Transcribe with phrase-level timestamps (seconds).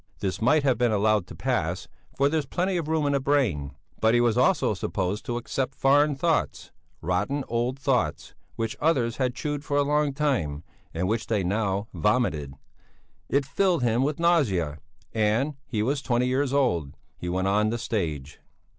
[0.17, 3.75] This might have been allowed to pass, for there's plenty of room in a brain.
[3.99, 9.35] But he was also supposed to accept foreign thoughts, rotten, old thoughts, which others had
[9.35, 12.55] chewed for a life time, and which they now vomited.
[13.29, 14.79] It filled him with nausea
[15.13, 18.39] and he was twenty years old he went on the stage.